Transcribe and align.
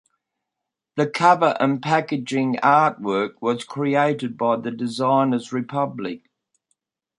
The 0.95 1.05
cover 1.05 1.55
and 1.59 1.79
packaging 1.79 2.55
artwork 2.63 3.35
was 3.39 3.63
created 3.63 4.35
by 4.35 4.55
The 4.55 4.71
Designers 4.71 5.53
Republic. 5.53 6.23